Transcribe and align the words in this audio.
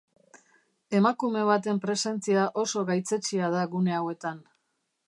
Emakume 0.99 1.43
baten 1.49 1.83
presentzia 1.85 2.47
oso 2.63 2.85
gaitzetsia 2.89 3.53
da 3.59 3.65
gune 3.77 3.99
hauetan. 4.01 4.43